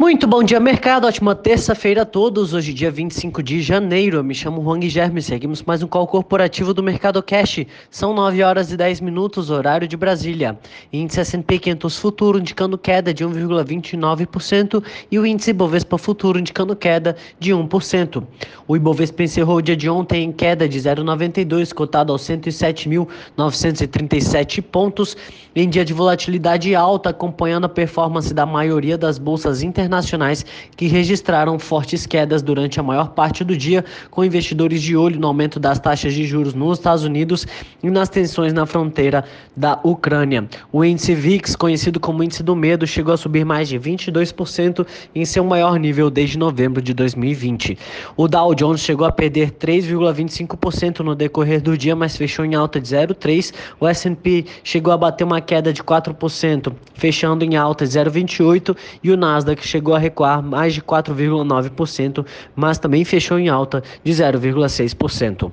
Muito 0.00 0.26
bom 0.26 0.42
dia, 0.42 0.58
mercado. 0.58 1.06
Ótima 1.06 1.34
terça-feira 1.34 2.00
a 2.00 2.06
todos. 2.06 2.54
Hoje, 2.54 2.72
dia 2.72 2.90
25 2.90 3.42
de 3.42 3.60
janeiro. 3.60 4.16
Eu 4.16 4.24
me 4.24 4.34
chamo 4.34 4.62
Juan 4.62 4.80
Guilherme. 4.80 5.20
Seguimos 5.20 5.62
mais 5.62 5.82
um 5.82 5.86
call 5.86 6.06
corporativo 6.06 6.72
do 6.72 6.82
Mercado 6.82 7.22
Cash. 7.22 7.66
São 7.90 8.14
9 8.14 8.42
horas 8.42 8.72
e 8.72 8.78
10 8.78 9.02
minutos, 9.02 9.50
horário 9.50 9.86
de 9.86 9.98
Brasília. 9.98 10.58
Índice 10.90 11.20
S&P 11.20 11.58
500 11.58 11.98
Futuro 11.98 12.38
indicando 12.38 12.78
queda 12.78 13.12
de 13.12 13.26
1,29% 13.26 14.82
e 15.10 15.18
o 15.18 15.26
índice 15.26 15.52
Bovespa 15.52 15.98
Futuro 15.98 16.38
indicando 16.38 16.74
queda 16.74 17.14
de 17.38 17.52
1%. 17.52 18.24
O 18.66 18.74
Ibovespa 18.74 19.24
encerrou 19.24 19.58
o 19.58 19.62
dia 19.62 19.76
de 19.76 19.90
ontem 19.90 20.24
em 20.24 20.32
queda 20.32 20.66
de 20.66 20.78
0,92, 20.78 21.74
cotado 21.74 22.10
aos 22.10 22.22
107.937 22.22 24.62
pontos, 24.62 25.14
em 25.54 25.68
dia 25.68 25.84
de 25.84 25.92
volatilidade 25.92 26.74
alta, 26.74 27.10
acompanhando 27.10 27.66
a 27.66 27.68
performance 27.68 28.32
da 28.32 28.46
maioria 28.46 28.96
das 28.96 29.18
bolsas 29.18 29.62
internacionais 29.62 29.89
internacionais 29.90 30.46
que 30.76 30.86
registraram 30.86 31.58
fortes 31.58 32.06
quedas 32.06 32.40
durante 32.42 32.78
a 32.78 32.82
maior 32.82 33.08
parte 33.10 33.42
do 33.42 33.56
dia, 33.56 33.84
com 34.10 34.24
investidores 34.24 34.80
de 34.80 34.96
olho 34.96 35.18
no 35.18 35.26
aumento 35.26 35.58
das 35.58 35.80
taxas 35.80 36.14
de 36.14 36.24
juros 36.24 36.54
nos 36.54 36.78
Estados 36.78 37.02
Unidos 37.02 37.46
e 37.82 37.90
nas 37.90 38.08
tensões 38.08 38.52
na 38.52 38.64
fronteira 38.64 39.24
da 39.56 39.80
Ucrânia. 39.82 40.48
O 40.72 40.84
índice 40.84 41.14
VIX, 41.14 41.56
conhecido 41.56 41.98
como 41.98 42.22
índice 42.22 42.42
do 42.42 42.54
medo, 42.54 42.86
chegou 42.86 43.12
a 43.12 43.16
subir 43.16 43.44
mais 43.44 43.68
de 43.68 43.78
22% 43.78 44.86
em 45.14 45.24
seu 45.24 45.44
maior 45.44 45.78
nível 45.78 46.08
desde 46.08 46.38
novembro 46.38 46.80
de 46.80 46.94
2020. 46.94 47.76
O 48.16 48.28
Dow 48.28 48.54
Jones 48.54 48.80
chegou 48.80 49.06
a 49.06 49.12
perder 49.12 49.50
3,25% 49.52 51.00
no 51.00 51.14
decorrer 51.14 51.60
do 51.60 51.76
dia, 51.76 51.96
mas 51.96 52.16
fechou 52.16 52.44
em 52.44 52.54
alta 52.54 52.80
de 52.80 52.88
0,3%. 52.88 53.52
O 53.80 53.88
S&P 53.88 54.44
chegou 54.62 54.92
a 54.92 54.96
bater 54.96 55.24
uma 55.24 55.40
queda 55.40 55.72
de 55.72 55.82
4%, 55.82 56.72
fechando 56.94 57.44
em 57.44 57.56
alta 57.56 57.86
de 57.86 57.98
0,28% 57.98 58.76
e 59.02 59.10
o 59.10 59.16
Nasdaq 59.16 59.66
chegou 59.70 59.94
a 59.94 59.98
recuar 59.98 60.42
mais 60.42 60.74
de 60.74 60.82
4,9%, 60.82 62.26
mas 62.54 62.78
também 62.78 63.04
fechou 63.04 63.38
em 63.38 63.48
alta 63.48 63.82
de 64.02 64.12
0,6%. 64.12 65.50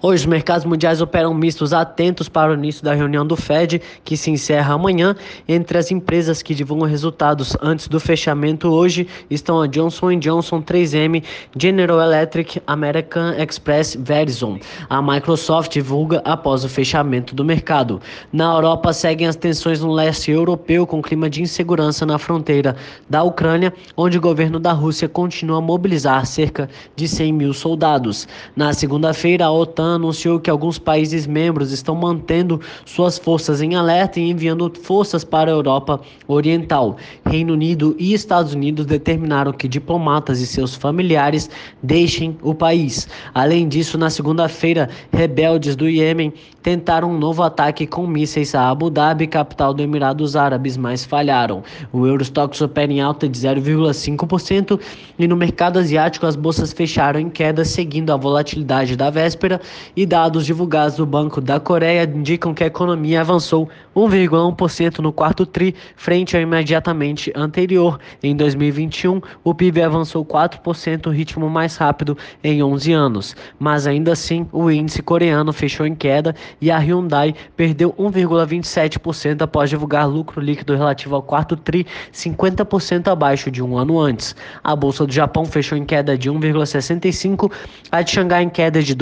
Hoje, 0.00 0.22
os 0.22 0.26
mercados 0.26 0.64
mundiais 0.64 1.00
operam 1.00 1.32
mistos 1.34 1.72
atentos 1.72 2.28
para 2.28 2.52
o 2.52 2.54
início 2.54 2.84
da 2.84 2.94
reunião 2.94 3.26
do 3.26 3.36
Fed, 3.36 3.80
que 4.04 4.16
se 4.16 4.30
encerra 4.30 4.74
amanhã. 4.74 5.14
Entre 5.48 5.78
as 5.78 5.90
empresas 5.90 6.42
que 6.42 6.54
divulgam 6.54 6.88
resultados 6.88 7.56
antes 7.60 7.88
do 7.88 7.98
fechamento 7.98 8.68
hoje 8.68 9.06
estão 9.30 9.60
a 9.60 9.66
Johnson 9.66 10.18
Johnson, 10.18 10.62
3M, 10.62 11.22
General 11.56 12.00
Electric, 12.00 12.60
American 12.66 13.32
Express, 13.34 13.96
Verizon. 13.98 14.58
A 14.88 15.00
Microsoft 15.00 15.72
divulga 15.72 16.20
após 16.24 16.64
o 16.64 16.68
fechamento 16.68 17.34
do 17.34 17.44
mercado. 17.44 18.00
Na 18.32 18.54
Europa, 18.54 18.92
seguem 18.92 19.26
as 19.26 19.36
tensões 19.36 19.80
no 19.80 19.92
leste 19.92 20.30
europeu, 20.30 20.86
com 20.86 21.02
clima 21.02 21.28
de 21.28 21.42
insegurança 21.42 22.04
na 22.04 22.18
fronteira 22.18 22.76
da 23.08 23.22
Ucrânia, 23.22 23.72
onde 23.96 24.18
o 24.18 24.20
governo 24.20 24.58
da 24.58 24.72
Rússia 24.72 25.08
continua 25.08 25.58
a 25.58 25.60
mobilizar 25.60 26.24
cerca 26.26 26.68
de 26.96 27.06
100 27.08 27.32
mil 27.32 27.52
soldados. 27.52 28.26
Na 28.56 28.72
segunda-feira, 28.72 29.46
a 29.46 29.50
OTAN 29.64 29.96
anunciou 29.96 30.38
que 30.38 30.48
alguns 30.48 30.78
países 30.78 31.26
membros 31.26 31.72
estão 31.72 31.94
mantendo 31.94 32.60
suas 32.86 33.18
forças 33.18 33.60
em 33.60 33.74
alerta 33.74 34.20
e 34.20 34.30
enviando 34.30 34.72
forças 34.80 35.24
para 35.24 35.50
a 35.50 35.54
Europa 35.54 36.00
Oriental. 36.28 36.96
Reino 37.26 37.52
Unido 37.52 37.96
e 37.98 38.14
Estados 38.14 38.54
Unidos 38.54 38.86
determinaram 38.86 39.52
que 39.52 39.66
diplomatas 39.66 40.40
e 40.40 40.46
seus 40.46 40.74
familiares 40.74 41.50
deixem 41.82 42.36
o 42.42 42.54
país. 42.54 43.08
Além 43.34 43.66
disso, 43.68 43.98
na 43.98 44.10
segunda-feira, 44.10 44.88
rebeldes 45.12 45.74
do 45.74 45.88
Iêmen 45.88 46.32
tentaram 46.62 47.10
um 47.10 47.18
novo 47.18 47.42
ataque 47.42 47.86
com 47.86 48.06
mísseis 48.06 48.54
a 48.54 48.70
Abu 48.70 48.88
Dhabi, 48.88 49.26
capital 49.26 49.74
do 49.74 49.82
Emirados 49.82 50.34
Árabes, 50.34 50.78
mas 50.78 51.04
falharam. 51.04 51.62
O 51.92 52.06
Eurostox 52.06 52.60
opera 52.62 52.90
em 52.90 53.02
alta 53.02 53.28
de 53.28 53.38
0,5% 53.38 54.80
e 55.18 55.28
no 55.28 55.36
mercado 55.36 55.78
asiático 55.78 56.24
as 56.24 56.36
bolsas 56.36 56.72
fecharam 56.72 57.20
em 57.20 57.28
queda, 57.28 57.64
seguindo 57.64 58.10
a 58.10 58.16
volatilidade 58.16 58.96
da 58.96 59.10
véspera 59.10 59.53
e 59.96 60.06
dados 60.06 60.46
divulgados 60.46 60.96
do 60.96 61.06
Banco 61.06 61.40
da 61.40 61.58
Coreia 61.58 62.04
indicam 62.04 62.54
que 62.54 62.64
a 62.64 62.66
economia 62.66 63.20
avançou 63.20 63.68
1,1% 63.94 64.98
no 64.98 65.12
quarto 65.12 65.46
tri, 65.46 65.74
frente 65.96 66.36
ao 66.36 66.42
imediatamente 66.42 67.32
anterior. 67.34 67.98
Em 68.22 68.34
2021, 68.36 69.20
o 69.42 69.54
PIB 69.54 69.82
avançou 69.82 70.24
4%, 70.24 71.06
o 71.06 71.10
ritmo 71.10 71.48
mais 71.48 71.76
rápido 71.76 72.16
em 72.42 72.62
11 72.62 72.92
anos. 72.92 73.36
Mas 73.58 73.86
ainda 73.86 74.12
assim, 74.12 74.46
o 74.52 74.70
índice 74.70 75.02
coreano 75.02 75.52
fechou 75.52 75.86
em 75.86 75.94
queda 75.94 76.34
e 76.60 76.70
a 76.70 76.78
Hyundai 76.78 77.34
perdeu 77.56 77.92
1,27% 77.92 79.42
após 79.42 79.70
divulgar 79.70 80.08
lucro 80.08 80.40
líquido 80.40 80.74
relativo 80.74 81.14
ao 81.14 81.22
quarto 81.22 81.56
tri, 81.56 81.86
50% 82.12 83.08
abaixo 83.08 83.50
de 83.50 83.62
um 83.62 83.78
ano 83.78 83.98
antes. 83.98 84.34
A 84.62 84.74
bolsa 84.74 85.06
do 85.06 85.12
Japão 85.12 85.44
fechou 85.44 85.78
em 85.78 85.84
queda 85.84 86.18
de 86.18 86.30
1,65%, 86.30 87.50
a 87.90 88.02
de 88.02 88.10
Xangai 88.10 88.42
em 88.42 88.48
queda 88.48 88.82
de 88.82 88.94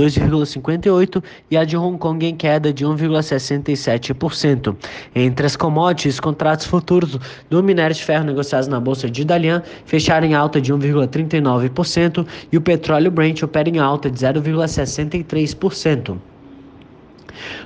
2,58% 0.45 1.23
e 1.51 1.57
a 1.57 1.65
de 1.65 1.77
Hong 1.77 1.99
Kong 1.99 2.27
em 2.27 2.37
queda 2.37 2.73
de 2.73 2.85
1,67%. 2.85 4.77
Entre 5.15 5.47
as 5.47 5.57
commodities, 5.57 6.21
contratos 6.21 6.67
futuros 6.67 7.19
do 7.49 7.63
minério 7.63 7.95
de 7.95 8.05
ferro 8.05 8.25
negociados 8.25 8.69
na 8.69 8.81
bolsa 8.81 9.11
de 9.11 9.25
Dalian 9.25 9.63
fecharam 9.85 10.27
em 10.27 10.35
alta 10.35 10.61
de 10.61 10.73
1,39% 10.73 12.27
e 12.51 12.57
o 12.57 12.61
petróleo 12.61 13.11
Brent 13.11 13.43
opera 13.43 13.69
em 13.69 13.79
alta 13.79 14.11
de 14.11 14.19
0,63%. 14.19 16.32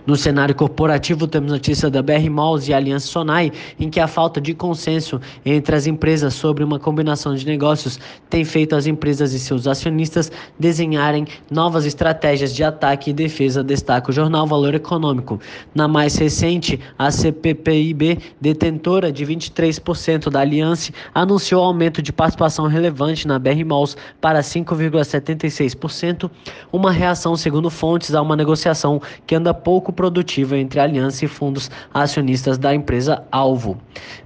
No 0.06 0.16
cenário 0.16 0.54
corporativo, 0.54 1.26
temos 1.26 1.50
notícia 1.50 1.90
da 1.90 2.02
BR 2.02 2.28
Malls 2.30 2.68
e 2.68 2.74
Aliança 2.74 3.06
Sonai, 3.06 3.52
em 3.78 3.90
que 3.90 4.00
a 4.00 4.06
falta 4.06 4.40
de 4.40 4.54
consenso 4.54 5.20
entre 5.44 5.74
as 5.74 5.86
empresas 5.86 6.34
sobre 6.34 6.62
uma 6.64 6.78
combinação 6.78 7.34
de 7.34 7.46
negócios 7.46 7.98
tem 8.28 8.44
feito 8.44 8.74
as 8.74 8.86
empresas 8.86 9.32
e 9.32 9.38
seus 9.38 9.66
acionistas 9.66 10.30
desenharem 10.58 11.26
novas 11.50 11.84
estratégias 11.84 12.54
de 12.54 12.62
ataque 12.62 13.10
e 13.10 13.12
defesa, 13.12 13.62
destaca 13.62 14.10
o 14.10 14.12
jornal 14.12 14.46
Valor 14.46 14.74
Econômico. 14.74 15.40
Na 15.74 15.88
mais 15.88 16.16
recente, 16.16 16.78
a 16.98 17.10
CPPIB, 17.10 18.18
detentora 18.40 19.10
de 19.12 19.24
23% 19.24 20.30
da 20.30 20.40
Aliança, 20.40 20.92
anunciou 21.14 21.62
aumento 21.62 22.02
de 22.02 22.12
participação 22.12 22.66
relevante 22.66 23.26
na 23.26 23.38
BR 23.38 23.64
Malls 23.64 23.96
para 24.20 24.40
5,76%, 24.40 26.30
uma 26.72 26.92
reação, 26.92 27.36
segundo 27.36 27.70
fontes, 27.70 28.14
a 28.14 28.22
uma 28.22 28.36
negociação 28.36 29.00
que 29.26 29.34
anda 29.34 29.52
pouco 29.56 29.92
produtiva 29.92 30.56
entre 30.56 30.78
aliança 30.78 31.24
e 31.24 31.28
fundos 31.28 31.70
acionistas 31.92 32.58
da 32.58 32.74
empresa 32.74 33.24
alvo. 33.32 33.76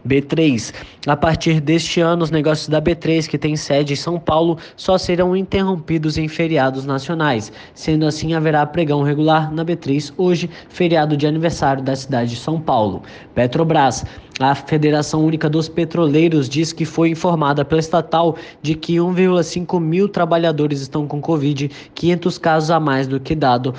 B3. 0.06 0.74
A 1.06 1.16
partir 1.16 1.60
deste 1.60 2.00
ano, 2.00 2.24
os 2.24 2.30
negócios 2.30 2.68
da 2.68 2.82
B3, 2.82 3.26
que 3.26 3.38
tem 3.38 3.56
sede 3.56 3.92
em 3.92 3.96
São 3.96 4.18
Paulo, 4.18 4.58
só 4.76 4.98
serão 4.98 5.36
interrompidos 5.36 6.18
em 6.18 6.28
feriados 6.28 6.84
nacionais. 6.84 7.52
Sendo 7.74 8.06
assim, 8.06 8.34
haverá 8.34 8.66
pregão 8.66 9.02
regular 9.02 9.52
na 9.52 9.64
B3 9.64 10.12
hoje, 10.16 10.50
feriado 10.68 11.16
de 11.16 11.26
aniversário 11.26 11.82
da 11.82 11.96
cidade 11.96 12.30
de 12.30 12.36
São 12.36 12.60
Paulo. 12.60 13.02
Petrobras. 13.34 14.04
A 14.42 14.54
Federação 14.54 15.22
Única 15.22 15.50
dos 15.50 15.68
Petroleiros 15.68 16.48
diz 16.48 16.72
que 16.72 16.86
foi 16.86 17.10
informada 17.10 17.62
pela 17.62 17.78
estatal 17.78 18.38
de 18.62 18.74
que 18.74 18.94
1,5 18.94 19.78
mil 19.78 20.08
trabalhadores 20.08 20.80
estão 20.80 21.06
com 21.06 21.20
Covid, 21.20 21.70
500 21.94 22.38
casos 22.38 22.70
a 22.70 22.80
mais 22.80 23.06
do 23.06 23.20
que 23.20 23.34
dado 23.34 23.74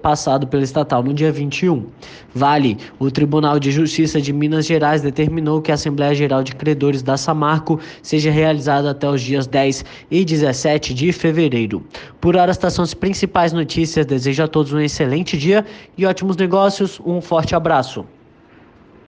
passado 0.00 0.46
pela 0.46 0.64
estatal 0.64 1.02
no 1.02 1.12
dia 1.12 1.30
21. 1.30 1.84
Vale, 2.34 2.78
o 2.98 3.10
Tribunal 3.10 3.60
de 3.60 3.70
Justiça 3.70 4.18
de 4.18 4.32
Minas 4.32 4.64
Gerais 4.64 5.02
determinou 5.02 5.60
que 5.60 5.70
a 5.70 5.74
Assembleia 5.74 6.14
Geral 6.14 6.42
de 6.42 6.54
Credores 6.54 7.02
da 7.02 7.18
Samarco 7.18 7.78
seja 8.02 8.30
realizada 8.30 8.92
até 8.92 9.06
os 9.10 9.20
dias 9.20 9.46
10 9.46 9.84
e 10.10 10.24
17 10.24 10.94
de 10.94 11.12
fevereiro. 11.12 11.84
Por 12.18 12.34
hora, 12.34 12.50
estas 12.50 12.72
são 12.72 12.82
as 12.82 12.94
principais 12.94 13.52
notícias. 13.52 14.06
Desejo 14.06 14.42
a 14.42 14.48
todos 14.48 14.72
um 14.72 14.80
excelente 14.80 15.36
dia 15.36 15.66
e 15.98 16.06
ótimos 16.06 16.34
negócios. 16.34 16.98
Um 17.04 17.20
forte 17.20 17.54
abraço. 17.54 18.06